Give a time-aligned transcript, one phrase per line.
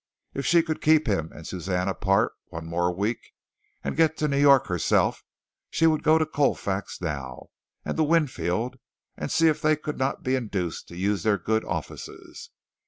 [0.33, 3.19] If she could keep him and Suzanne apart one more week,
[3.83, 5.23] and get to New York herself,
[5.69, 7.49] she would go to Colfax now,
[7.85, 8.77] and to Winfield,
[9.15, 12.49] and see if they could not be induced to use their good offices.